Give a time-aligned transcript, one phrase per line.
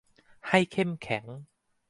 [0.49, 1.25] ให้เข้มแข็ง